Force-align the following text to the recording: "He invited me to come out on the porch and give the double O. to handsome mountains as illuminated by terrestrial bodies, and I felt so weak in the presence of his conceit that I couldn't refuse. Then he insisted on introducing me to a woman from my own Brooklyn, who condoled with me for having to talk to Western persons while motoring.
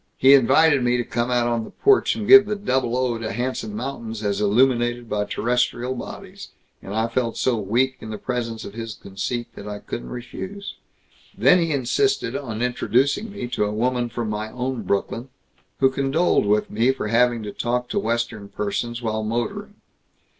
"He 0.17 0.33
invited 0.33 0.81
me 0.83 0.97
to 0.97 1.03
come 1.03 1.29
out 1.29 1.45
on 1.45 1.63
the 1.63 1.69
porch 1.69 2.15
and 2.15 2.27
give 2.27 2.47
the 2.47 2.55
double 2.55 2.97
O. 2.97 3.19
to 3.19 3.31
handsome 3.31 3.75
mountains 3.75 4.23
as 4.23 4.41
illuminated 4.41 5.07
by 5.07 5.25
terrestrial 5.25 5.93
bodies, 5.93 6.47
and 6.81 6.95
I 6.95 7.07
felt 7.07 7.37
so 7.37 7.59
weak 7.59 7.97
in 7.99 8.09
the 8.09 8.17
presence 8.17 8.65
of 8.65 8.73
his 8.73 8.95
conceit 8.95 9.53
that 9.53 9.67
I 9.67 9.77
couldn't 9.77 10.09
refuse. 10.09 10.73
Then 11.37 11.59
he 11.59 11.71
insisted 11.71 12.35
on 12.35 12.63
introducing 12.63 13.31
me 13.31 13.47
to 13.49 13.65
a 13.65 13.71
woman 13.71 14.09
from 14.09 14.27
my 14.31 14.49
own 14.51 14.81
Brooklyn, 14.81 15.29
who 15.79 15.91
condoled 15.91 16.47
with 16.47 16.71
me 16.71 16.91
for 16.91 17.09
having 17.09 17.43
to 17.43 17.51
talk 17.53 17.87
to 17.89 17.99
Western 17.99 18.49
persons 18.49 19.03
while 19.03 19.21
motoring. 19.23 19.75